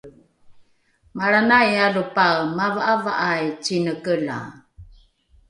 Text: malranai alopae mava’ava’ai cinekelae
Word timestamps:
malranai 1.17 1.71
alopae 1.85 2.39
mava’ava’ai 2.57 3.45
cinekelae 3.63 4.51